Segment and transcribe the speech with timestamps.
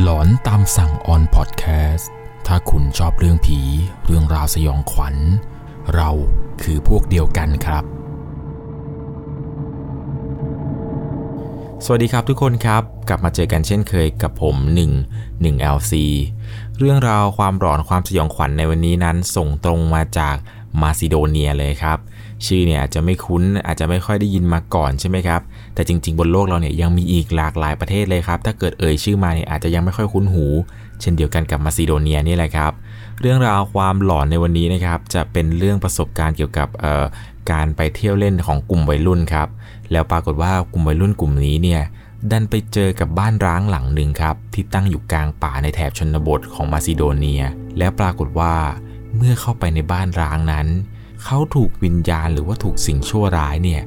[0.00, 2.10] หลอนตามสั่งออนพอดแคสต์
[2.46, 3.58] ถ้าคุณชอบเรื่องผี
[4.04, 5.16] เรื่องราวสยองขวัญ
[5.94, 6.10] เรา
[6.62, 7.84] คือพวกเดียวกันครับ
[11.84, 14.56] สวัสดีครับทุกคนครับ กลับมาเจอกันเช่นเคยกับผม
[15.06, 15.92] 1 1 LC
[16.78, 20.36] เรื่องราวความหลอนความสยองขวัญในวันนี้นั้นส่งตรงมาจาก
[20.80, 21.98] มาซิโดเนียเลยครับ
[22.46, 25.40] ชื่อเนี่ยอาจจะไม่คุ้นอาจจะไม่ค่อยได้ยินมาก่อนใช่ไหมครับ
[25.74, 30.46] แต่จริง ๆ บนโลกเราเนี่ยยังมีอีกหลากหลายประเทศเลยครับ ถ้าเกิดเอ่ยชื่อมาเนี่ยอาจจะยังไม่ค่อยคุ้นหู
[31.00, 32.72] เช่นเดียวกันกับมาซิโดเนียนี่แหละครับ
[33.20, 36.68] เรื่องราวความหลอนในวันนี้นะครับ จะเป็นเรื่องประสบการณ์เกี่ยวกับ
[37.50, 39.48] การไปเที่ยวเล่นของกลุ่มวัยรุ่นครับ
[39.92, 41.82] แล้วปรากฏว่ากลุ่มวัยรุ่นกลุ่มนี้เนี่ย
[42.30, 47.42] ดันไปเจอกับบ้านร้างหลังหนึ่งครับ ที่ตั้งอยู่กลางป่าในแถบชนบทของมาซิโดเนีย
[47.78, 48.54] แล้วปรากฏว่า
[49.16, 50.68] เมื่อเข้าไปในบ้านร้างนั้น
[51.24, 53.82] เขาถูกวิญญาณหรือว่าถูกสิ่งชั่วร้ายเนี่ย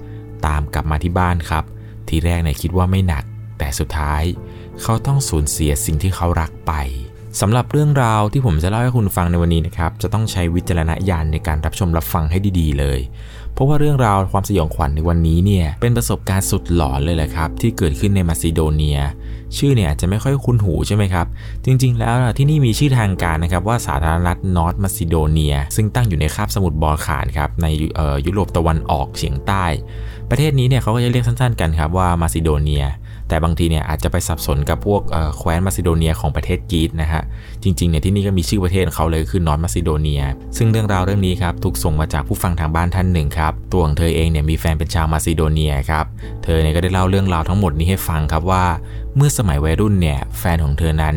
[0.46, 1.64] ตามกลับมาที่บ้านครับ
[2.08, 3.24] ทีแรกเนี่ยคิดว่าไม่หนัก
[3.58, 4.24] แต่สุดท้าย
[4.82, 6.74] เขาต้องสูญเสียสิ่งที่เขารักไป
[7.42, 13.00] สำหรับเรื่องราวที่ผมจะเล่าให้คุณฟังในวันนี้นะครับ จะต้องใช้วิจารณญาณในการรับชมรับฟังให้ดีๆเลย
[13.56, 19.00] เพราะว่าเรื่องราวความสยองขวัญในวันนี้เนี่ยเป็นประสบการณ์สุดหลอนเลยแหละครับ ที่เกิดขึ้นในมาซิโดเนีย
[19.58, 21.26] ชื่อเนี่ยอาจจะไม่ค่อยคุ้นหูใช่ไหมครับ
[21.66, 27.68] จริง ๆ แล้วที่นี่มีชื่อทางการนะครับว่าสาธารณรัฐนอร์ทมาซิโดเนีย ซึ่งตั้งอยู่ในคาบสมุทรบอลข่านครับใน
[28.26, 29.66] ยุโรปตะวันออกเฉียงใต้
[30.30, 32.86] ประเทศนี้เนี่ยเขาก็จะเรียกสั้น ๆ กันครับว่ามาซิโดเนีย
[33.28, 35.02] แต่บางทีเนี่ยอาจจะไปสับสนกับพวก
[35.38, 37.22] แคว้นมาซิโดเนียของประเทศกรีซนะฮะ
[37.64, 40.24] จริงๆเนี่ยที่นี่ก็มีชื่อประเทศเขาเลยคือนอร์ทมาซิโดเนีย
[40.58, 46.06] ซึ่งเรื่องราวเรื่องนี้ครับถูกส่งมาจากผู้ฟังทางบ้านท่านหนึ่งครับ ตัวของเธอเองเนี่ยมีแฟนเป็นชาวมาซิโดเนียครับ
[46.44, 48.66] เธอเนี่ยก็ได้เล่าเรื่องราวทั้งหมดนี้ให้ฟังครับว่า
[49.16, 51.16] เมื่อสมัยวัยรุ่นเนี่ยแฟนของเธอนั้น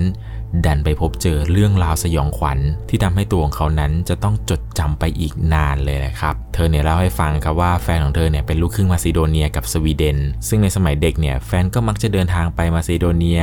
[0.67, 10.19] ดันไปพบเจอเรื่องราวสยองขวัญ ที่ทำให้ตัวของเขานั้นจะต้องจดจำไปอีกนานเลยนะครับ เธอเนี่ยเล่าให้ฟังครับว่าแฟนของเธอเนี่ยเป็นลูกครึ่งมาซิโดเนียกับสวีเดน
[10.49, 13.43] ซึ่งในสมัยเด็กเนี่ยแฟนก็มักจะเดินทางไปมาซิโดเนีย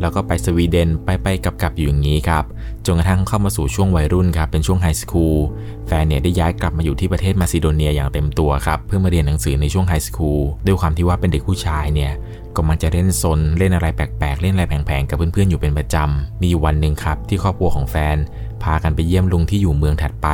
[0.00, 2.44] แล้วก็ไปสวีเดนไปไปกับกับอยู่อย่างนี้ครับ
[2.86, 5.38] จนกระทั่งเข้ามาสู่ช่วงวัยรุ่นครับเป็นช่วงไฮสคูล
[5.86, 12.12] แฟนเนี่ยได้ย้ายกลับมาอยู่ที่ประเทศมาซิโดเนียอย่างเต็มตัวครับเพื่อมาเรียนหนังสือในช่วงไฮสคูลด้วยความที่ว่าเป็นเด็กผู้ชายเนี่ย
[12.56, 18.16] ก็มันจะเล่นซนเล่นอะไรแปลกๆ เล่นอะไรแผงๆกับเพื่อนๆอยู่เป็นประจำ มีอยู่วันหนึ่งครับ ที่ครอบครัวของแฟน
[18.62, 20.28] พากันไปเยี่ยมลุงที่อยู่เมืองถัดไป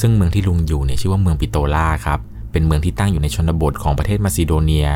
[0.00, 2.18] ซึ่งเมืองที่ลุงอยู่เนี่ยชื่อว่าเมืองปิโตล่าครับ
[2.52, 4.88] เป็นเมืองที่ตั้งอยู่ในชนบทของประเทศมาซิโดเนีย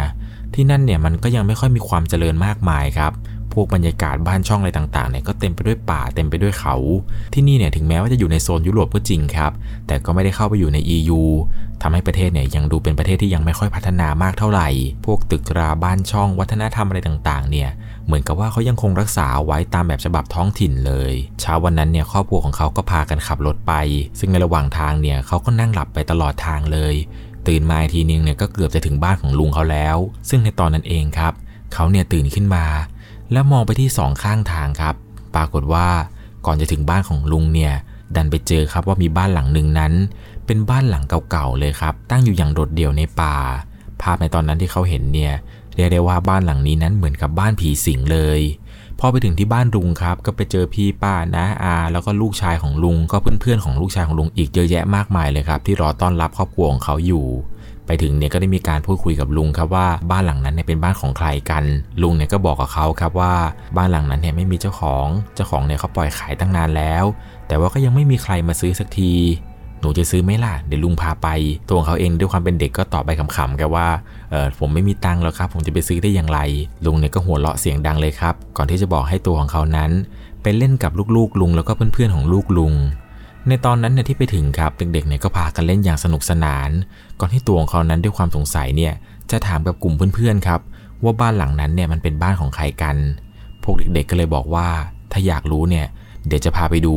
[0.54, 3.12] ที่นั่นเนี่ยมันก็ยังไม่ค่อยมีความเจริญมากมายครับ
[3.56, 6.76] พวกบรรยากาศบ้านช่องอะไรต่างๆเนี่ยก็เต็มไปด้วยป่าเต็มไปด้วยเขา
[7.34, 9.52] ที่นี่เนี่ยถึงแม้ว่าจะอยู่ในโซนยุโรปก็จริงครับ
[9.86, 11.20] แต่ก็ไม่ได้เข้าไปอยู่ใน EU
[11.82, 14.68] ทำให้ประเทศเนี่ยยังดูเป็นประเทศที่ยังไม่ค่อยพัฒนามากเท่าไหร่
[15.04, 17.70] พวกตึกราบ้านช่องวัฒนธรรมอะไรต่างๆ เนี่ย
[18.06, 23.72] เหมือนกับว่าเขายังคงรักษาไว้ตามแบบฉบับท้องถิ่นเลย เช้าวันนั้นเนี่ยครอบครัวของเขาก็พากันขับรถไป
[24.18, 26.94] ซึ่งในระหว่างทางเนี่ยเขาก็นั่งหลับไปตลอดทางเลย
[27.48, 29.96] ตื่นมาทีนึงเนี่ยก็เกือบจะถึงบ้านของลุงเขาแล้ว
[30.28, 31.32] ซึ่งในตอนนั้นเองครับ
[31.74, 32.64] เขาเนี่ยตื่นขึ้นมา
[33.32, 34.94] แล้วมองไปที่สองข้างทางครับ
[35.34, 35.88] ปรากฏว่า
[36.47, 37.75] ก่อนจะถึงบ้านของลุงเนี่ย
[38.16, 39.92] ดันไปเจอครับว่ามีบ้านหลังหนึ่งนั้น
[40.47, 43.36] เป็นบ้านหลังเก่าๆเลยครับ ตั้งอยู่อย่างโดดเดี่ยวในป่า
[44.03, 45.34] ภาพในตอนนั้นที่เขาเห็นเนี่ย
[45.75, 48.41] เรียกได้ว่าบ้านหลังนี้นั้นเหมือนกับบ้านผีสิงเลย
[48.98, 57.26] พอไปถึงที่บ้านลุงครับ ก็ไปเจอพี่ป้านะอาแล้วก็ลูกชายของลุง ก็เพื่อนๆของลูกชายของลุงอีกเยอะแยะมากมายเลยครับ ที่รอต้อนรับครอบครัวของเขาอยู่
[57.86, 61.64] ไปถึงเนี่ยก็ได้มีการพูดคุยกับลุงครับว่าบ้านหลังนั้นเนี่ยเป็นบ้านของใครกัน
[62.02, 63.34] ลุงเนี่ยก็บอกกับเขาครับว่า
[63.76, 67.04] บ้านหลังนั้นเนี่ยไม่มีเจ้าของ เจ้าของเนี่ยเขาปล่อยขายตั้งนานแล้ว
[67.47, 69.14] แต่ว่าก็ยังไม่มีใครมาซื้อสักที
[69.80, 71.28] หนูจะซื้อไหมล่ะ เดี๋ยวลุงพาไป
[71.69, 73.88] ตัวของเขาเองด้วยความเป็นเด็กก็ตอบไปขำๆกันว่า
[74.30, 76.41] เออผมไม่มีตังค์แล้วครับ ผมจะไปซื้อได้อย่างไร
[76.84, 79.91] ลุงเนี่ยก็หัวเราะเสียงดังเลยครับ ก่อนที่จะบอกให้ตัวของเขานั้น
[80.42, 82.72] ไปเล่นกับลูกๆลุงแล้วก็เพื่อนๆของลูกลุง
[83.48, 86.70] ในตอนนั้นเนี่ยที่ไปถึงครับเด็กๆเนี่ยก็พากันเล่นอย่างสนุกสนาน
[87.20, 88.94] ก่อนที่ตัวของเขานั้นด้วยความสงสัยเนี่ย
[89.30, 90.60] จะถามกับกลุ่มเพื่อนๆครับ
[91.04, 92.96] ว่าบ้านหลังนั้นเนี่ยมันเป็นบ้านของใครกัน
[93.62, 94.68] พวกเด็กๆก็เลยบอกว่า
[95.12, 95.86] ถ้าอยากรู้เนี่ย
[96.26, 96.96] เดี๋ยวจะพาไปดู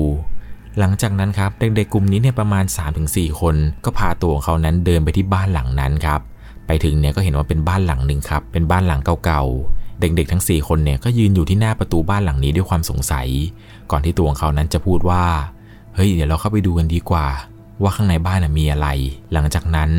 [0.79, 2.65] หลังจากนั้นครับเด็กๆกลุ่มนี้เนี่ยประมาณ
[3.01, 3.55] 3-4 คน
[3.85, 6.21] ก็พาตัวของเขานั้นเดินไปที่บ้านหลังนั้นครับ
[6.67, 13.27] ไปถึงเนี่ยก็เห็นว่าเป็นบ้านหลังหนึ่งครับ เป็นบ้านหลังเก่าๆ เด็กๆทั้ง 4 คนเนี่ยก็ยืนอยู่ที่หน้าประตูบ้านหลังนี้ด้วยความสงสัย
[13.91, 15.23] ก่อนที่ตัวของเขานั้นจะพูดว่า
[15.95, 17.27] เฮ้ยเดี๋ยวเราเข้าไปดูกันดีกว่า
[17.81, 18.87] ว่าข้างในบ้านมีอะไร
[19.33, 19.89] หลังจากนั้น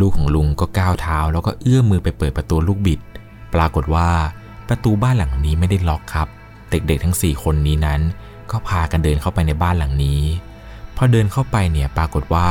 [0.00, 3.00] ลูกของลุงก็ก้าวเท้า แล้วก็เอื้อมมือไปเปิดประตูลูกบิด
[3.54, 4.08] ปรากฏว่า
[4.68, 6.28] ประตูบ้านหลังนี้ไม่ได้ล็อกครับ
[6.70, 8.00] เด็กๆทั้ง 4 คนนี้นั้น
[8.50, 10.22] ก็พากันเดินเข้าไปในบ้านหลังนี้
[10.96, 12.48] พอเดินเข้าไปเนี่ยปรากฏว่า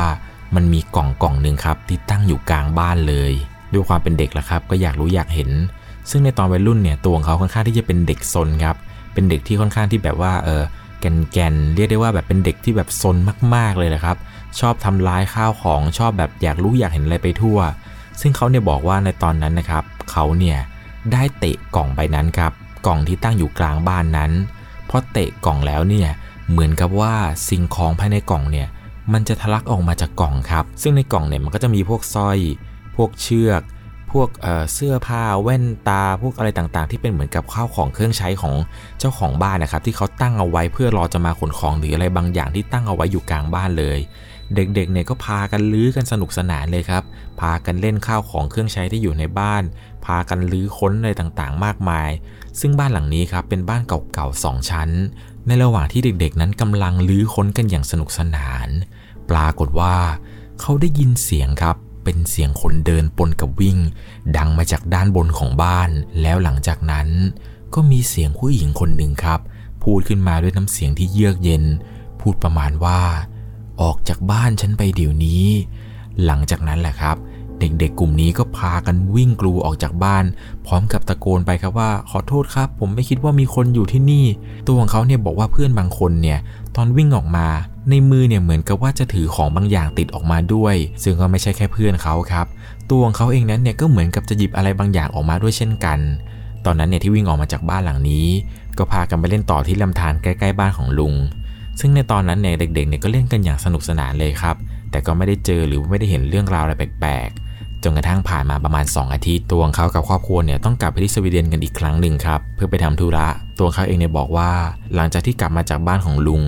[0.54, 3.32] มันมีกล่องกล่องหนึ่งครับที่ตั้งอยู่กลางบ้านเลย
[3.72, 5.50] ด้วยความเป็นเด็กละครับ ก็อยากรู้อยากเห็น
[6.10, 8.76] ซึ่งในตอนวัยรุ่นเนี่ยตัวของเขาค่อนข้างที่จะเป็นเด็กซนครับ
[9.12, 10.62] เป็นเด็กที่ค่อนข้างที่แบบว่าเออ
[11.00, 13.16] แกนๆเรียกได้ว่าแบบเป็นเด็กที่แบบซน
[13.54, 14.16] มากๆเลยนะครับ
[14.60, 17.58] ชอบทำร้ายข้าวของชอบแบบอยากรู้อยากเห็นอะไรไปทั่ว
[18.20, 20.58] ซึ่งเขาเนี่ยบอกว่าในตอนนั้นนะครับเขาเนี่ย
[21.12, 22.52] ได้เตะกล่องใบนั้นครับ
[22.86, 24.30] กล่องที่ตั้งอยู่กลางบ้านนั้น
[24.88, 26.08] พอเตะกล่องแล้วเนี่ย
[26.50, 27.14] เหมือนกับว่า
[27.48, 28.68] สิ่งของภายในกล่องเนี่ย
[29.12, 32.38] มันจะทะลักออกมาจากกล่องครับ ซึ่งในกล่องเนี่ยมันก็จะมีพวกสร้อย
[32.96, 33.62] พวกเชือก
[34.12, 38.54] พวกเเสื้อผ้าแว่นตาพวกอะไรต่างๆ ที่เป็นเหมือนกับข้าวของเครื่องใช้ของ
[38.98, 43.98] เจ้าของบ้านนะครับ ที่เขาตั้งเอาไว้เพื่อรอจะมาขนของหรืออะไรบางอย่างที่ตั้งเอาไว้อยู่กลางบ้านเลย
[44.54, 47.02] เด็กๆเนี่ยก็พากันลื้อกันสนุกสนานเลยครับ
[47.40, 49.62] พากันเล่นข้าวของเครื่องใช้ที่อยู่ในบ้าน
[50.04, 52.10] พากันลื้อค้นอะไรต่างๆ มากมาย
[52.60, 54.90] ซึ่งบ้านหลังนี้ครับเป็นบ้านเก่าๆสองชั้น
[55.46, 58.68] ในระหว่างที่เด็กๆ นั้นกำลังลื้อค้นกันอย่างสนุกสนาน
[59.30, 59.96] ปรากฏว่า
[60.60, 63.78] เขาได้ยินเสียงครับ เป็นเสียงคนเดินปนกับวิ่ง
[64.36, 65.90] ดังมาจากด้านบนของบ้าน
[66.20, 67.08] แล้วหลังจากนั้น
[67.74, 69.40] ก็มีเสียงผู้หญิงคนหนึ่งครับ
[69.82, 71.64] พูดขึ้นมาด้วยน้ำเสียงที่เยือกเย็น
[72.20, 73.00] พูดประมาณว่า
[73.80, 75.44] ออกจากบ้านฉันไปเดี๋ยวนี้
[76.24, 77.16] หลังจากนั้นแหละครับ
[77.60, 80.24] เด็กๆกลุ่มนี้ก็พากันวิ่งกลูออกจากบ้าน
[80.66, 84.24] พร้อมกับตะโกนไปครับว่า ขอโทษครับ ผมไม่คิดว่ามีคนอยู่ที่นี่
[84.66, 86.38] ตัวของเขาเนี่ยบอกว่าเพื่อนบางคนเนี่ย
[86.76, 87.46] ตอนวิ่งออกมา
[87.90, 92.46] ในมือเนี่ยเหมือนกับว่าจะถือของบางอย่างติดออกมาด้วย ซึ่งก็ไม่ใช่แค่เพื่อนเขาครับ
[92.90, 95.98] ตัวของเขาเองนั้นเนี่ยก็เหมือนกับจะหยิบอะไรบางอย่างออกมาด้วยเช่นกัน
[96.64, 98.26] ตอนนั้นเนี่ยที่วิ่งออกมาจากบ้านหลังนี้
[98.78, 101.14] ก็พากันไปเล่นต่อที่ลำธารใกล้ๆบ้านของลุง
[101.80, 104.56] ซึ่งในตอนนั้นเนี่ยเด็กๆเนี่ยก็เล่นกันอย่างสนุกสนานเลยครับ
[104.90, 113.26] แต่ก็ไม่ได้เจอหรือไม่ได้เห็นเรื่องราวอะไรแปลกๆจนกระทั่งผ่านมาประมาณ 2 อาทิตย์ตัวของเขากับครอบครัวเนี่ยต้องกลับไปที่สวีเดนกันอีกครั้งหนึ่งครับ เพื่อไปทำธุระ
[113.58, 114.50] ตัวเขาเองเนี่ยบอกว่า
[114.94, 116.42] หลังจากที่กลับมาจากบ้านของลุง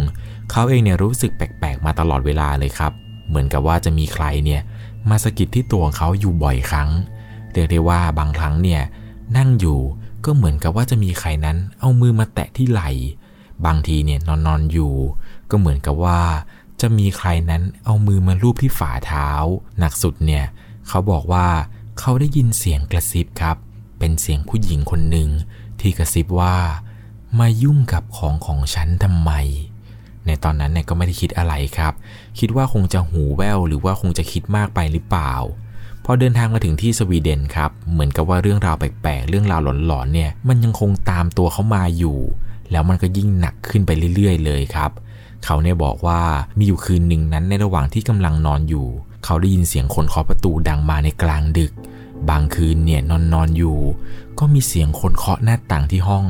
[0.51, 2.93] เขาเองเนี่ยรู้สึกแปลกๆ มาตลอดเวลาเลยครับ
[3.29, 4.61] เหมือนกับว่าจะมีใครเนี่ย
[5.09, 6.91] มาสะกิดที่ตัวของเขาอยู่บ่อยครั้ง
[7.53, 8.83] เรียกได้ว่าบางครั้งเนี่ย
[9.37, 9.81] นั่งอยู่
[10.25, 12.91] ก็เหมือนกับว่าจะมีใครนั้นเอามือมาแตะที่ไหล่
[13.67, 14.95] บางทีเนี่ยนอนนอนอยู่
[15.51, 16.21] ก็เหมือนกับว่า
[16.81, 19.29] จะมีใครนั้นเอามือมาลูบที่ฝ่าเท้า
[19.79, 20.45] หนักสุดเนี่ย
[20.89, 21.47] เขาบอกว่า
[21.99, 23.57] เขาได้ยินเสียงกระซิบครับ
[23.99, 25.29] เป็นเสียงผู้หญิงคนหนึ่ง
[25.81, 26.57] ที่กระซิบว่า
[27.39, 29.31] มายุ่งกับของของฉันทำไม
[30.31, 31.93] ในตอนนั้นเนี่ยก็ไม่ได้คิดอะไรครับ
[32.39, 35.35] คิดว่าคงจะหูแว่วหรือว่าคงจะคิดมากไปหรือเปล่า
[36.05, 42.19] พอเดินทางมาถึงที่สวีเดนครับ เหมือนกับว่าเรื่องราวแปลกๆ เรื่องราวหลอนๆเนี่ย มันยังคงตามตัวเขามาอยู่
[42.71, 44.91] แล้วมันก็ยิ่งหนักขึ้นไปเรื่อยๆ เลยครับ
[45.45, 46.21] เขาเนี่ยบอกว่า
[46.59, 48.87] มีอยู่คืนหนึ่งนั้นในระหว่างที่กำลังนอนอยู่
[49.25, 51.73] เขาได้ยินเสียงคนเคาะประตูดังมาในกลางดึก
[52.31, 53.79] บางคืนเนี่ยนอนนอนอยู่
[54.39, 56.27] ก็มีเสียงคนเคาะหน้าต่างที่ห้อง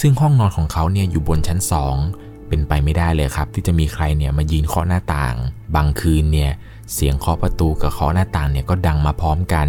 [0.00, 1.96] ซึ่งห้องนอนของเขาเนี่ยอยู่บนชั้นสอง
[2.48, 5.34] เป็นไปไม่ได้เลยครับ ที่จะมีใครเนี่ยมายืนเคาะหน้าต่าง
[5.74, 6.52] บางคืนเนี่ย
[6.94, 9.68] เสียงเคาะประตูกับเคาะหน้าต่างเนี่ยก็ดังมาพร้อมกัน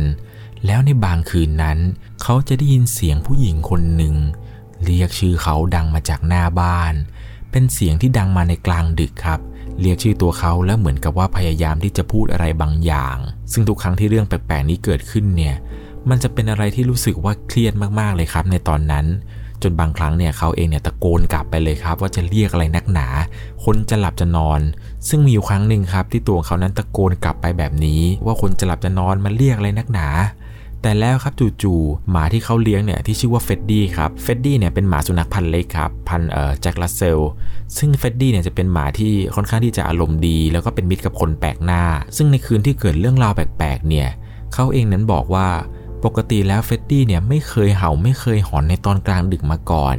[0.65, 1.77] แล้วในบางคืนนั้น
[2.21, 4.15] เขาจะได้ยินเสียงผู้หญิงคนหนึ่ง
[4.85, 6.93] เรียกชื่อเขาดังมาจากหน้าบ้าน
[7.51, 9.39] เป็นเสียงที่ดังมาในกลางดึกครับ
[9.81, 13.17] เรียกชื่อตัวเขาแล้วเหมือนกับว่าพยายามที่จะพูดอะไรบางอย่าง
[13.51, 15.55] ซึ่งทุกครั้งที่เรื่องแปลกๆนี้เกิดขึ้นเนี่ย
[16.09, 19.05] มันจะเป็นอะไรที่รู้สึกว่าเครียดมากๆเลยครับในตอนนั้น
[19.63, 23.07] จนบางครั้งเนี่ยเขาเองเนี่ยตะโกนกลับไปเลยครับ ว่าจะเรียกอะไรนักหนา
[23.63, 24.59] คนจะหลับจะนอน
[25.09, 30.07] ซึ่งมีอยู่ครั้งหนึ่งครับ ที่ตัวเขานั้นตะโกนกลับไปแบบนี้ ว่าคนจะหลับจะนอนมาเรียกอะไรนักหนา
[30.83, 31.33] แต่แล้วครับ
[31.63, 37.19] จู่ๆหมาที่เขาเลี้ยงเนี่ยที่ชื่อว่าเฟดดี้ครับเฟดดี้เนี่ยเป็นหมาสุนัขพันธุ์เล็กครับพันธุ์เอ่อแจ็ครัสเซลล์
[37.77, 41.83] ซึ่งเฟดดี้เนี่ยจะเป็นหมาที่ค่อนข้างที่จะอารมณ์ดี แล้วก็เป็นมิตรกับคนแปลกหน้า
[42.17, 44.07] ซึ่งในคืนที่เกิดเรื่องราวแปลกๆเนี่ย
[44.53, 45.47] เขาเองนั้นบอกว่า
[46.03, 49.95] ปกติแล้วเฟดดี้เนี่ยไม่เคยเห่าไม่เคยหอนในตอนกลางดึกมาก่อน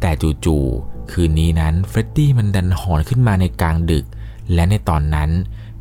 [0.00, 0.10] แต่
[0.44, 4.04] จู่ๆคืนนี้นั้นเฟดดี้มันดันหอนขึ้นมาในกลางดึก
[4.54, 5.30] และในตอนนั้น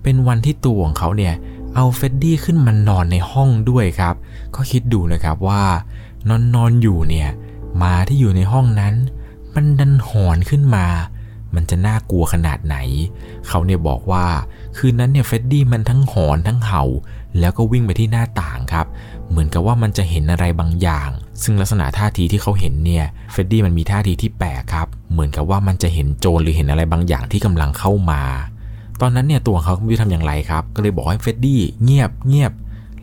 [0.04, 1.34] เป็นวันที่ตัวของเขาเนี่ย
[1.76, 4.16] เอาเฟดดี้ขึ้นมานอนในห้องด้วยครับ
[4.56, 5.64] ก็คิดดูนะครับว่า
[6.30, 7.30] นอนนอนอยู่เนี่ย
[7.84, 8.94] หมาที่อยู่ในห้องนั้น
[9.56, 10.86] มันดันหอนขึ้นมา
[11.56, 12.78] มันจะน่ากลัวขนาดไหน
[13.48, 14.26] เขาเนี่ยบอกว่า
[14.78, 16.84] คืนนั้นเนี่ยเฟดดี้มันทั้งหอนทั้งเห่า
[17.40, 18.86] แล้วก็วิ่งไปที่หน้าต่างครับ
[19.32, 21.10] เหมือนกับว่ามันจะเห็นอะไรบางอย่าง
[21.44, 28.22] ซึ่งลักษณะท่าทีที่เขาเห็นเนี่ยเฟดดี้มันมีท่าทีที่แปลกครับ เหมือนกับว่ามันจะเห็นโจรหรือเห็นอะไรบางอย่างที่กำลังเข้ามา
[29.02, 32.52] ตอนนั้นเนี่ยตัวเขาไม่รู้ทำอย่างไรครับ ก็เลยบอกให้เฟดดี้เงียบเงียบ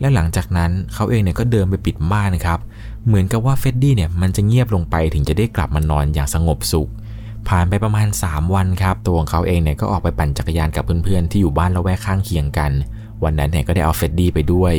[0.00, 2.58] และหลังจากนั้นเขาเองเนี่ยก็เดินไปปิดม่านครับ
[3.06, 6.90] เหมือนกับว่าเฟดดี้เนี่ยมันจะเงียบลงไปถึงจะได้กลับมานอนอย่างสงบสุข
[7.48, 12.70] ผ่านไปประมาณ 3 วันครับ ตัวของเขาเองเนี่ยก็ออกไปปั่นจักรยานกับเพื่อนๆ ที่อยู่บ้านละแวกข้างเคียงกัน
[13.24, 14.74] วันนั้นเนี่ยก็ได้เอาเฟดดี้ไปด้วย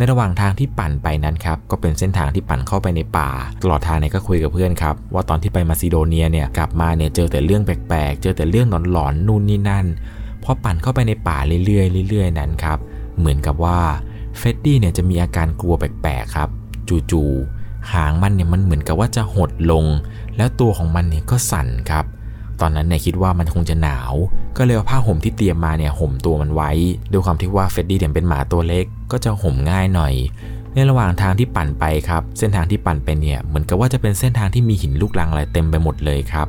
[0.00, 3.30] ในระหว่างทางที่ปั่นไปนั้นครับก็เป็นเส้นทางที่ปั่นเข้าไปในป่า
[3.62, 9.86] ตลอดทางเนี่ยก็คุยกับเพื่อนครับว่าตอนที่ไปมาซิโดเนียเนี่ยกลับมาเนี่ยเจอแต่เรื่องแปลกๆ เจอแต่เรื่องหลอนๆนู่นนี่นั่น
[10.42, 12.78] พอปั่นเข้าไปในป่าเรื่อยๆเรื่อยๆ นั้นครับ
[13.18, 13.78] เหมือนกับว่า
[14.38, 16.48] เฟดดี้เนี่ยจะมีอาการกลัวแปลกๆครับ
[17.10, 19.84] จู่ๆหางมันเนี่ยมันเหมือนกับว่าจะหดลง
[20.36, 22.04] แล้วตัวของมันเนี่ยก็สั่นครับ
[22.60, 24.12] ตอนนั้นเนี่ยคิดว่ามันคงจะหนาว
[24.56, 26.70] ก็เลยเอาผ้าห่มที่เตรียมมาเนี่ยห่มตัวมันไว้
[27.12, 30.14] ด้วยความที่ว่าเฟดดี้เนี่ยเป็นหมาตัวเล็ก ก็จะห่มง่ายหน่อย
[30.74, 36.48] ในระหว่างทางที่ปั่นไปครับ เส้นทางที่ปั่นไปเนี่ยเหมือนกับว่าจะเป็นเส้นทางที่มีหินลูกรังอะไรเต็มไปหมดเลยครับ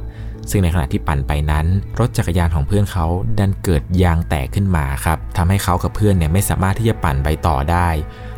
[0.50, 1.66] ซึ่งในขณะที่ปั่นไปนั้น
[2.00, 3.06] รถจักรยานของเพื่อนเขา
[3.40, 7.88] ดันเกิดยางแตกขึ้นมาครับทำให้เขากับเพื่อนเนี่ยไม่สามารถที่จะปั่นไปต่อได้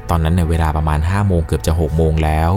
[0.09, 2.51] ตอนนั้นในเวลาประมาณ5โมงเกือบจะ6โมงแล้ว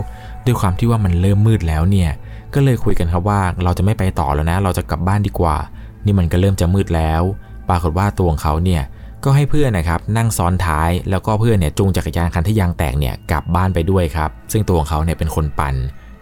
[0.45, 2.11] ด้วยความที่ว่ามันเริ่มมืดแล้วเนี่ย
[2.57, 5.57] ก็เลยคุยกันครับว่าเราจะไม่ไปต่อแล้วนะ เราจะกลับบ้านดีกว่า
[6.05, 7.23] นี่มันก็เริ่มจะมืดแล้ว
[7.69, 8.83] ปรากฏว่าตัวของเขาเนี่ย
[9.25, 15.75] ก็ให้เพื่อนนะครับนั่งซ้อนท้ายแล้วก็เพื่อนเนี่ยจูงจักรยานคันที่ยางแตกเนี่ยกลับบ้านไปด้วยครับ ซึ่งตัวของเขาเนี่ยเป็นคนปั่น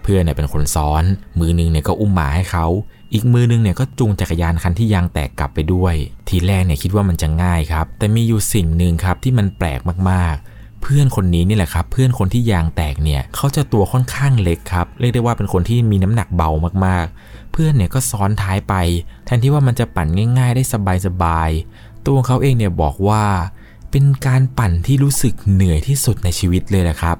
[0.02, 1.04] เพื่อนเนี่ยเป็นคนซ้อน
[1.40, 2.66] มือนึงเนี่ยก็อุ้มหมาให้เขา
[3.12, 5.94] อีกมือนึงเนี่ยก็จูงจักรยานคันที่ยางแตกกลับไปด้วย
[6.28, 10.53] ทีแรกเนี่ยคิดว่ามันจะง่ายครับ แต่มีอยู่สิ่งหนึ่งครับที่มันแปลกมากๆ
[10.84, 16.50] เพื่อนคนนี้นี่แหละครับ เพื่อนคนที่ยางแตกเนี่ยเขาจะตัวค่อนข้างเล็กครับ เรียกได้ว่าเป็นคนที่มีน้ำหนักเบา
[16.86, 18.74] มากๆ เพื่อนเนี่ยก็ซ้อนท้ายไป
[19.24, 20.62] แทนที่ว่ามันจะปั่นง่าย ๆ ได้
[21.06, 23.24] สบายๆตัวเขาเองเนี่ยบอกว่า
[23.90, 27.16] เป็นการปั่นที่รู้สึกเหนื่อยที่สุดในชีวิตเลยแหละครับ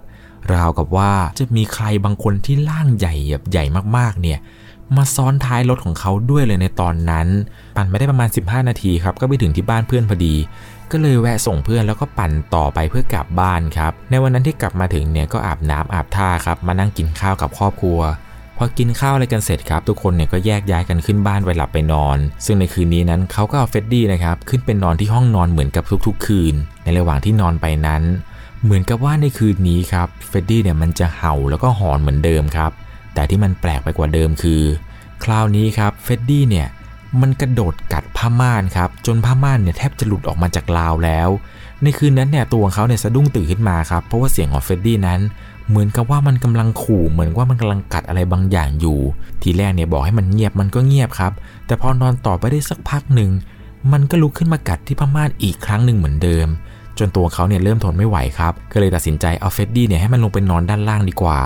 [0.55, 3.65] ราวกับว่าจะมีใครบางคนที่ล่างใหญ่แบบใหญ่
[3.97, 4.39] มากๆเนี่ย
[4.99, 7.29] มาซ้อนท้ายรถของเขาด้วยเลยในตอนนั้น
[7.77, 10.35] ปั่นไม่ได้ประมาณ 15 นาทีครับก็ไปถึงที่บ้านเพื่อนพอดี
[10.91, 18.01] ก็เลยแวะส่งเพื่อนแล้วก็ปั่นต่อไปเพื่อกลับบ้านครับ ในวันนั้นที่กลับมาถึงเนี่ยก็อาบน้ำอาบท่าครับมานั่งกินข้าวกับครอบครัว
[18.57, 28.03] พอกินข้าวอะไรกันเสร็จครับ ทุกคนเนี่ยก็แยกย้ายกันขึ้นบ้านไปหลับไปนอน ซึ่งในคืนนี้นั้นเขาก็เอาเฟดดี้นะครับขึ้นเป็นนอนที่ห้องนอนเหมือนกับทุกๆ คืน ในระหว่างที่นอนไปนั้น
[28.65, 32.73] เหมือนกับว่าในคืนนี้ครับเฟดดี้เนี่ยมันจะเห่าแล้วก็หอนเหมือนเดิมครับ
[33.15, 34.63] แต่ที่มันแปลกไปกว่าเดิมคือ
[35.25, 36.69] คราวนี้ครับเฟดดี้เนี่ย
[37.21, 41.29] มันกระโดดกัดผ้าม่านครับ จนผ้าม่านเนี่ยแทบจะหลุดออกมาจากราวแล้ว
[41.83, 45.21] ในคืนนั้นเนี่ยตัวของเขาเนี่ยสะดุ้งตื่นขึ้นมาครับ เพราะว่าเสียงของเฟดดี้นั้น
[45.69, 48.99] เหมือนกับว่ามันกำลังขู่เหมือนว่ามันกำลังกัดอะไรบางอย่างอยู่
[49.43, 51.33] ทีแรกเนี่ยบอกให้มันเงียบมันก็เงียบครับ
[51.67, 53.31] แต่พอนอนต่อไปได้สักพักหนึ่ง
[53.93, 56.49] มันก็ลุกขึ้นมากัดที่ผ้าม่านอีกครั้งหนึ่งเหมือนเดิม
[56.99, 61.39] จนตัวเขาเนี่ยเริ่มทนไม่ไหวครับ ก็เลยตัดสินใจเอาเฟดดี้เนี่ยให้มันลงไปนอนด้านล่างดีกว่า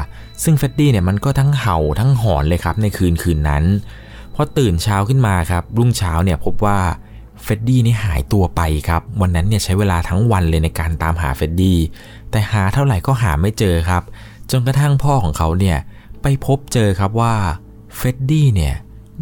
[0.45, 3.64] ซึ่งเฟดดี้เนี่ยมันก็ทั้งเห่าทั้งหอนเลยครับในคืนคืนนั้น
[4.35, 6.78] พอตื่นเช้าขึ้นมาครับ รุ่งเช้าเนี่ยพบว่า
[7.43, 11.78] เฟดดี้นี่หายตัวไปครับ วันนั้นเนี่ยใช้เวลาทั้งวันเลยในการตามหาเฟดดี้
[12.31, 14.02] แต่หาเท่าไหร่ก็หาไม่เจอครับ
[14.50, 15.78] จนกระทั่งพ่อของเขาเนี่ย
[16.23, 17.35] ไปพบเจอครับว่า
[17.97, 18.75] เฟดดี้เนี่ย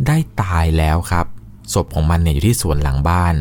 [0.07, 1.27] ได้ตายแล้วครับ
[1.75, 3.35] ศพของมันเนี่ยอยู่ที่สวนหลังบ้าน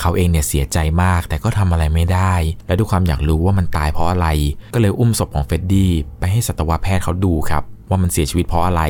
[0.00, 2.34] เขาเองเนี่ยเสียใจมาก แต่ก็ทำอะไรไม่ได้
[2.66, 4.28] และด้วยความอยากรู้ว่ามันตายเพราะอะไร
[4.74, 8.82] ก็เลยอุ้มศพของเฟดดี้ไปให้สัตวแพทย์เขาดูครับ ว่ามันเสียชีวิตเพราะอะไร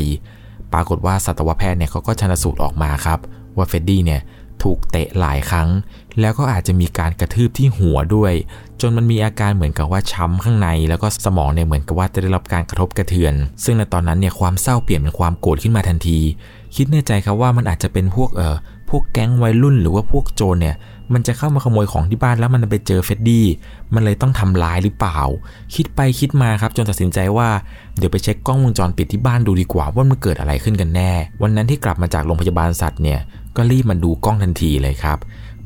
[0.72, 3.18] ปรากฏว่าสัตวแพทย์เนี่ยเขาก็ชันสูตรออกมาครับ
[3.56, 4.20] ว่าเฟดดี้เนี่ย
[4.62, 5.68] ถูกเตะหลายครั้ง
[6.20, 8.32] แล้วก็อาจจะมีการกระทืบที่หัวด้วย
[8.80, 13.34] จนมันมีอาการเหมือนกับว่าช้ำข้างใน แล้วก็สมองเนี่ยเหมือนกับว่าจะได้รับการกระทบกระเทือน
[13.64, 16.18] ซึ่งในตอนนั้นเนี่ยความเศร้าเปลี่ยนเป็นความโกรธขึ้นมาทันที
[16.76, 18.56] คิดในใจครับว่ามันอาจจะเป็นพวกเอ่อ
[18.90, 20.76] พวกแก๊งวัยรุ่นหรือว่าพวกโจรเนี่ย
[21.12, 23.46] มันจะเข้ามาขโมยของที่บ้านแล้วมันไปเจอเฟดดี้
[23.94, 25.18] มันเลยต้องทำร้ายหรือเปล่า
[25.74, 27.48] คิดไปคิดมาครับจนตัดสินใจว่า
[27.98, 31.12] เดี๋ยวไปเช็คกล้องวงจรปิดที่บ้านดูดีกว่าว่ามันเกิดอะไรขึ้นกันแน่
[31.42, 33.20] วันนั้นที่กลับมาจากโรงพยาบาลสัตว์เนี่ย
[33.56, 35.18] ก็รีบมาดูกล้องทันทีเลยครับ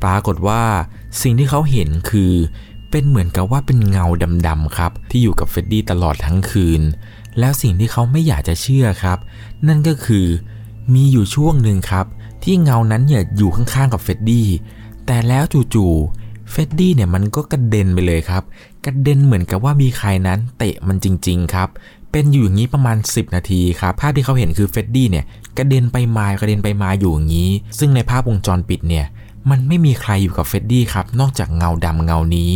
[0.03, 0.61] ปรากฏว่า
[1.21, 2.31] สิ่งที่เขาเห็นคือ
[2.91, 4.05] เป็นเหมือนกับว่าเป็นเงา
[4.47, 6.81] ดำๆครับที่อยู่กับเฟดดี้ตลอดทั้งคืน
[7.39, 9.17] แล้วสิ่งที่เขาไม่อยากจะเชื่อครับ
[9.67, 10.25] นั่นก็คือ
[10.93, 12.05] มีอยู่ช่วงหนึ่งครับ
[12.43, 14.47] ที่เงานั้นเนี่ยอยู่ข้างๆกับเฟดดี้
[15.05, 15.43] แต่แล้ว
[15.73, 18.43] จู่ๆเฟดดี้เนี่ยมันก็กระเด็นไปเลยครับ
[18.85, 21.69] กระเด็นเหมือนกับว่ามีใครนั้นเตะมันจริง ๆ ครับ
[22.11, 25.25] เป็นอยู่อย่างนี้ประมาณ 10 นาทีครับ ภาพที่เขาเห็นคือเฟดดี้เนี่ย
[25.57, 29.05] กระเด็นไปมากระเด็นไปมาอยู่อย่างนี้ ซึ่งในภาพวงจรปิดเนี่ย
[29.49, 32.53] มันไม่มีใครอยู่กับเฟดดี้ครับนอกจากเงาดำเงานี้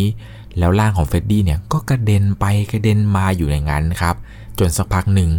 [0.57, 4.15] แล้วร่างของเฟดดี้เนี่ยก็กระเด็นไปกระเด็นมาอยู่อย่างนั้นครับ
[4.59, 5.31] จนสักพักหนึ่ง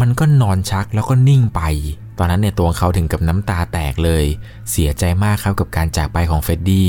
[0.00, 1.60] มันก็นอนชักแล้วก็นิ่งไป
[2.18, 4.24] ตอนนั้นเนี่ยตัวเขาถึงกับน้ำตาแตกเลย
[4.70, 6.88] เสียใจมากครับกับการจากไปของเฟดดี้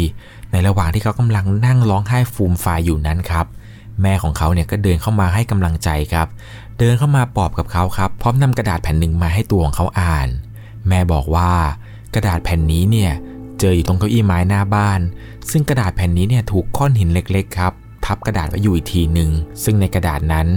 [0.51, 3.45] ในระหว่างที่เขากำลังนั่งร้องไห้ฟูมฟายอยู่นั้นครับ
[4.01, 6.27] แม่ของเขาเนี่ยก็เดินเข้ามาให้กำลังใจครับ
[6.79, 10.27] เดินเข้ามาปลอบกับเขาครับ พร้อมนำกระดาษแผ่นหนึ่งมาให้ตัวของเขาอ่าน
[10.87, 11.51] แม่บอกว่า
[12.13, 13.11] กระดาษแผ่นนี้เนี่ย
[13.59, 14.99] เจออยู่ตรงเก้าอี้ไม้หน้าบ้าน
[15.51, 17.73] ซึ่งกระดาษแผ่นนี้เนี่ยถูกก้อนหินเล็กๆครับ
[18.05, 19.29] ทับกระดาษไว้อยู่อีกทีหนึ่ง
[19.63, 20.47] ซึ่งในกระดาษนั้น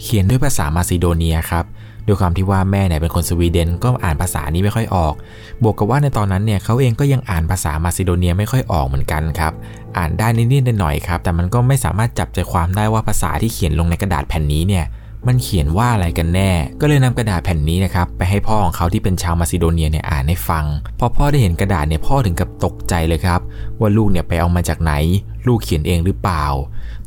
[0.00, 1.64] เขียนด้วยภาษามาซิโดเนียครับ
[2.06, 5.14] ด้วยความที่ว่าแม่เนี่ยเป็นคนสวีเดนก็อ่านภาษานี้ไม่ค่อยออก
[5.62, 9.52] บวกกับว่าในตอนนั้นเนี่ยเขาเองก็ยังอ่านภาษามาซิโดเนียไม่ค่อยออกเหมือนกันครับ
[9.96, 14.86] อ่านได้นิดๆหน่อยๆครับ แต่มันก็ไม่สามารถจับใจความได้ว่าภาษาที่เขียนลงในกระดาษแผ่นนี้เนี่ย
[15.28, 20.64] มันเขียนว่าอะไรกันแน่ ก็เลยนำกระดาษแผ่นนี้นะครับไปให้พ่อของเขาที่เป็นชาวมาซิโดเนียเนี่ยอ่านให้ฟัง
[20.98, 23.40] พอพ่อได้เห็นกระดาษเนี่ยพ่อถึงกับตกใจเลยครับ
[23.80, 24.92] ว่าลูกเนี่ยไปเอามาจากไหน
[25.46, 26.44] ลูกเขียนเองหรือเปล่า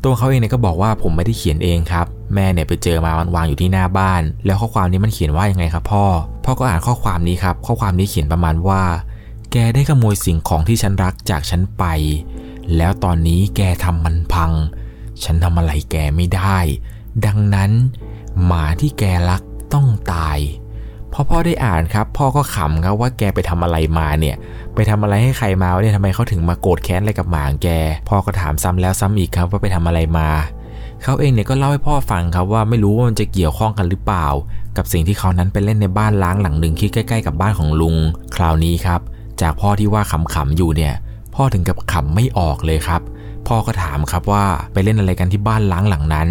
[0.04, 6.06] ตัวเขาเองเนี่ยก็บอกว่าผมไม่ได้เขียนเองครับ แม่เนี่ยไปเจอมามันวางอยู่ที่หน้าบ้าน แล้วข้อความนี้มันเขียนว่ายังไงครับพ่อ
[6.46, 8.82] พ่อก็อ่านข้อความนี้ครับ ข้อความนี้เขียนประมาณว่า
[9.52, 11.84] แกได้ขโมยสิ่งของที่ฉันรักจากฉันไป
[12.76, 14.52] แล้วตอนนี้แกทำมันพัง
[15.24, 16.58] ฉันทำอะไรแกไม่ได้
[17.26, 17.72] ดังนั้น
[18.46, 19.42] หมาที่แกรัก
[19.74, 20.40] ต้องตาย
[21.14, 24.36] พอพ่อได้อ่านครับ พ่อก็ขำครับว่าแกไปทำอะไรมาเนี่ย
[24.76, 27.70] ไปทำอะไรให้ใครมาเนี่ยทำไมเขาถึงมาโกรธแค้นอะไรกับหมาแก
[28.10, 30.30] พ่อก็ถามซ้ำแล้วซ้ำอีกครับว่าไปทำอะไรมา
[31.04, 34.28] เขาเองเนี่ยก็เล่าให้พ่อฟังครับว่าไม่รู้ว่ามันจะเกี่ยวข้องกันหรือเปล่า
[34.78, 37.96] กับสิ่งที่เขานั้นไปเล่นในบ้านล้างหลังหนึ่งที่ใกล้ๆ กับบ้านของลุง
[38.36, 39.02] คราวนี้ครับ
[39.42, 40.94] จากพ่อที่ว่าขำๆอยู่เนี่ย
[41.36, 43.02] พ่อถึงกับขำไม่ออกเลยครับ
[43.48, 46.30] พ่อก็ถามครับว่าไปเล่นอะไรกันที่บ้านล้างหลังนั้น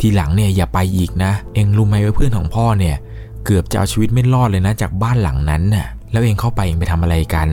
[0.00, 2.96] ทีหลังเนี่ยอย่าไปอีกนะ เองรู้ไหมว่าเพื่อนของพ่อเนี่ย
[3.44, 7.48] เกือบจะเอาชีวิตไม่รอดเลยนะ จากบ้านหลังนั้นน่ะแล้วเองเข้าไปเองไปทำอะไรกัน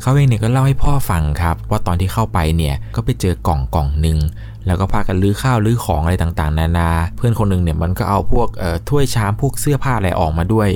[0.00, 4.18] เขาเองเนี่ยก็เล่าให้พ่อฟังครับ ว่าตอนที่เข้าไปเนี่ยก็ไปเจอกล่องกล่องหนึ่ง
[4.66, 8.48] แล้วก็พากันรื้อข้าวรื้อของอะไรต่างๆ นานา เพื่อนคนหนึ่งเนี่ยมันก็เอาพวก
[8.88, 10.68] ถ้วยชามพวกเสื้อผ้าอะไรออกมาด้วย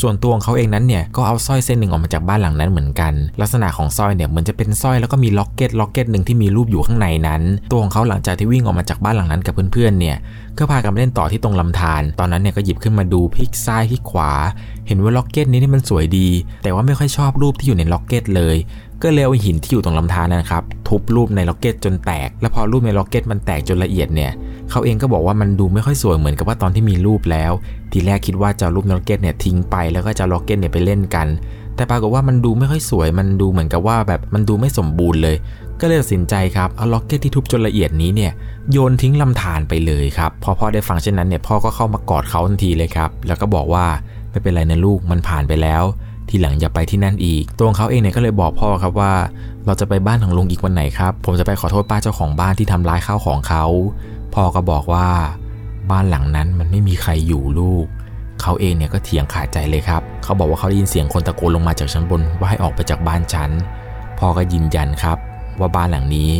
[0.00, 10.16] ส่วนตัวของเขาเองนั้นเนี่ยก็เอาสร้อยเส้นหนึ่งออกมาจากบ้านหลังนั้นเหมือนกัน ลักษณะของสร้อยเนี่ยเหมือนจะเป็นสร้อยแล้วก็มีล็อกเก็ตล็อกเก็ตหนึ่งที่มีรูปอยู่ข้างในนั้น ตัวของเขาหลังจากที่วิ่งออกมาจากบ้านหลังนั้นกับเพื่อนๆเนี่ย
[10.58, 14.30] ก็พากันไปเล่นต่อที่ตรงลำธาร ตอนนั้นเนี่ยก็หยิบขึ้นมาดูพลิกซ้ายพลิกขวา
[14.86, 16.28] เห็นว่าล็อกเก็ตนี้นี่มันสวยดี
[16.62, 18.56] แต่ว่าไม่ค่อยชอบรูปที่อยู่ในล็อกเก็ตเลย
[19.02, 24.30] ก็เลยเอาหินที่อยู่ตรงลำธารนะครับทุบรูปในล็อกเก็ตจนแตก แล้วพอรูปในล็อกเก็ตมันแตกจนละเอียดเนี่ย
[24.70, 27.52] เขาเองก็บอกว่ามันดูไม่ค่อยสวยเหมือนกับว่าตอนที่มีรูปแล้ว
[27.92, 31.26] ทีแรกคิดว่าจะรูปในล็อกเก็ตเนี่ยทิ้งไปแล้วก็จะล็อกเก็ตเนี่ยไปเล่นกัน
[31.76, 35.36] แต่ปรากฏว่ามันดูไม่ค่อยสวย มันดูเหมือนกับว่าแบบมันดูไม่สมบูรณ์เลย
[35.80, 38.32] ก็เลยตัดสินใจครับเอาล็อกเก็ตที่ทุบจนละเอียดนี้เนี่ย
[38.72, 43.86] โยนทิ้งลำธารไปเลยครับพอพ่อได้ฟังเช่นนั้นเนี่ยพ่อก็เข้ามากอดเขาทันทีเลยครับแล้วก็บอกว่า
[44.30, 45.84] ไม่เป็นไรนะลูกมันผ่านไปแล้ว
[46.32, 49.12] ที่หลังอย่าไปที่นั่นอีก ตัวเขาเองเนี่ยก็เลยบอกพ่อครับว่า
[49.66, 53.64] เราจะไปบ้านของลุงอีกวันไหนครับ ผมจะไปขอโทษป้าเจ้าของบ้านที่ทำร้ายข้าวของเขา
[54.34, 55.08] พ่อก็บอกว่า
[55.90, 57.86] บ้านหลังนั้นมันไม่มีใครอยู่ลูก
[58.42, 63.50] เขาเองเนี่ยก็เถียงขาดใจเลยครับ เขาบอกว่าเขาได้ยินเสียงคนตะโกนลงมาจากชั้นบนว่าให้ออกไปจากบ้านฉัน
[64.18, 65.18] พ่อก็ยืนยันครับ
[65.60, 66.30] ว่าบ้านหลังนี้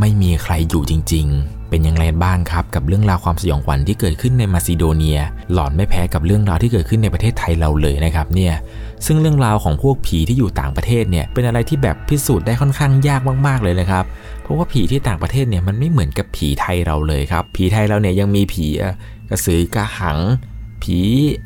[0.00, 5.20] ไม่มีใครอยู่จริง ๆ เป็นอย่างไรบ้างครับกับเรื่องราวความสยองขวัญที่เกิดขึ้นในมาซิโดเนีย
[5.52, 8.54] หลอนไม่แพ้กับเรื่องราวที่เกิดขึ้นในประเทศไทยเราเลยนะครับเนี่ย
[9.06, 14.04] ซึ่งเรื่องราวของพวกผีที่อยู่ต่างประเทศเนี่ยเป็นอะไรที่แบบพิสูจน์ได้ค่อนข้างยากมาก ๆเลยนะครับ
[14.42, 18.66] เพราะว่าผีที่ต่างประเทศเนี่ยมันไม่เหมือนกับผีไทยเราเลยครับผีไทยเราเนี่ยยังมีผี
[19.30, 20.18] กระสือกระหัง
[20.84, 21.00] ผี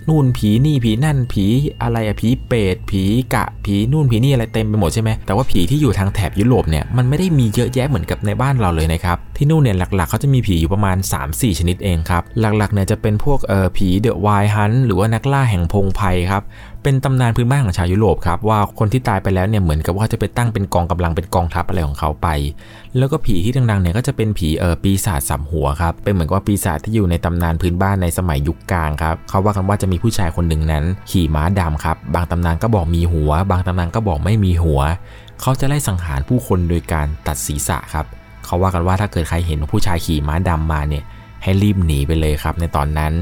[0.08, 1.44] นู่นผีนี่ผีนั่นผี
[1.82, 3.02] อะไรอะผีเปรตผี
[3.34, 10.96] กะผีนู่นผีนี่อะไรเต็มไปหมดใช่ไหมแต่ว่าผีที่อยู่ทางแถบยุโรปเนี่ยมันไม่ได้มีเยอะแยะเหมือนกับในบ้านเราเลยนะครับที่นู่นเนี่ยหลักๆเขาจะมีผีอยู่ประมาณ
[11.28, 16.42] 3-4 ชนิดเองครับหลักๆเนี่ยจะเป็นพวกเอ่อผีเดอะไวฮันหรือว่านักล่าแห่งพงไพครับ
[16.82, 22.28] เป็นตำนานพื้นบ้านของชาวยุโรปครับว่าคนที่ตายไปแล้วเนี่ยเหมือนกับว่าจะไปตั้งเป็นกองกำลังเป็นกองทัพอะไรของเขาไป
[22.98, 34.80] แล้วก็ผีที่ดังๆเนี่ยก็จะเป็นผีเออปีศาจสัมหัวครับเป็นเหมือนกับว่าปีศาจที่อยู่ในตำนานพื้นบ้านในสมัยยุคกลางครับเขาว่ากันว่าจะมีผู้ชายคนหนึ่งนั้น ขี่ม้าดำครับ บางตำนานก็บอกมีหัว บางตำนานก็บอกไม่มีหัว
[35.40, 38.06] เขาจะไล่สังหารผู้คนโดยการตัดศีรษะครับ
[38.44, 41.04] เขาว่ากันว่าถ้าเกิดใครเห็นผู้ชายขี่ม้าดำมาเนี่ย
[41.42, 43.12] ให้รีบหนีไปเลยครับในตอนนั้น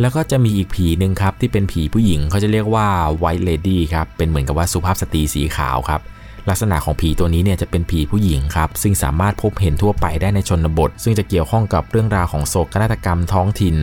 [0.00, 2.88] แล้วก็จะมีอีกผีหนึ่งครับที่เป็นผีผู้หญิงเขาจะเรียกว่า
[3.22, 6.00] White Lady ครับเป็นเหมือนกับว่าสุภาพสตรีสีขาวครับ
[6.48, 13.76] ลักษณะของผีตัวนี้เนี่ยจะเป็นผีผู้หญิงครับ ซึ่งสามารถพบเห็นทั่วไปได้ในชนบท ซึ่งจะเกี่ยวข้องกับเรื่องราวของโศกนาฏกรรมท้องถิ่น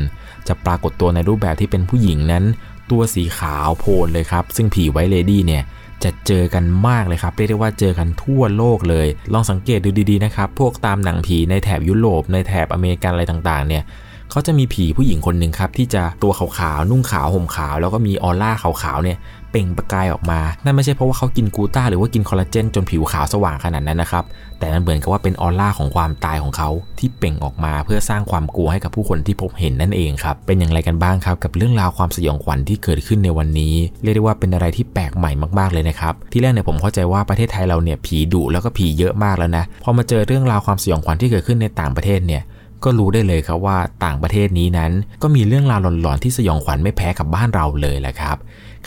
[0.48, 2.44] จะปรากฏตัวในรูปแบบที่เป็นผู้หญิงนั้น
[2.92, 5.64] ตัวสีขาวโพลนเลยครับ ซึ่งผี White Lady เนี่ย
[6.04, 13.84] จะเจอกันมากเลยครับเรียกได้ว่าเจอกันทั่วโลกเลย ลองสังเกตดูดีๆนะครับ พวกตามหนังผีในแถบยุโรปในแถบอเมริกันอะไรต่างๆเนี่ย
[14.32, 19.18] เขาจะมีผีผู้หญิงคนหนึ่งครับ ที่จะตัวขาวๆนุ่งขาวห่มขาว แล้วก็มีออร่าขาวๆเนี่ย
[19.52, 24.24] เปล่งประกายออกมา นั่นไม่ใช่เพราะว่าเขากินกูต้าหรือว่ากินคอลลาเจนจนผิวขาวสว่างขนาดนั้นนะครับ
[24.60, 42.44] แต่มันเหมือนกับว่าเป็นออร่าของความตายของเขาที่เปล่งออกมาเพื่อสร้างความกลัวให้กับผู้คนที่พบเห็นนั่นเองครับ เป็นอย่างไรกันบ้างครับ กับเรื่องราวความสยองขวัญที่เกิดขึ้นในวันนี้ เรียกได้ว่าเป็นอะไรที่แปลกใหม่มากๆเลยนะครับ ที่แรกเนี่ยผมเข้าใจว่าประเทศไทยเราเนี่ยผีดุแล้วก็ผีเยอะมากแล้วนะ พอมาเจอเรื่องราวความสยองขวัญที่เกิดขึ้นในต่างประเทศเนี่ย
[42.84, 44.92] ก็รู้ได้เลยครับว่าต่างประเทศนี้นั้น
[45.22, 48.38] ก็มีเรื่องราวหลอนๆที่สยองขวัญไม่แพ้กับบ้านเราเลยแหละครับ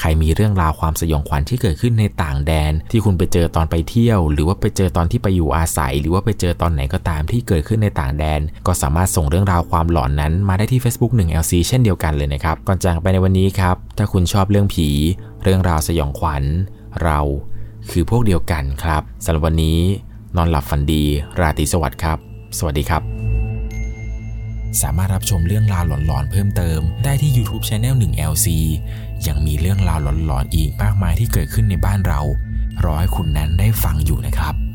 [0.00, 14.88] ใครมีเรื่องราวความสยองขวัญที่เกิดขึ้นในต่างแดน ที่คุณไปเจอตอนไปเที่ยว หรือว่าไปเจอตอนที่ไปอยู่อาศัย หรือว่าไปเจอตอนไหนก็ตามที่เกิดขึ้นในต่างแดน ก็สามารถส่งเรื่องราวความหลอนนั้นมาได้ที่ Facebook 1 LC เช่นเดียวกันเลยนะครับ ก่อนจากไปในวันนี้ครับ ถ้าคุณชอบเรื่องผี
[15.42, 16.42] เรื่องราวสยองขวัญ
[17.02, 17.18] เรา
[17.90, 19.78] คือพวกเดียวกันครับสำหรับวันนี้
[20.36, 21.02] นอนหลับฝันดี
[21.40, 22.18] ราตรีสวัสดิ์ครับ
[22.58, 23.35] สวัสดีครับ
[24.82, 28.46] สามารถรับชมเรื่องราวหลอนๆเพิ่มเติม ได้ที่ YouTube Channel 1 LC
[29.26, 32.20] ยังมีเรื่องราวหลอนๆอีกมากมายที่เกิดขึ้นในบ้านเรา
[32.84, 34.65] รอให้คุณนั้นได้ฟังอยู่นะครับ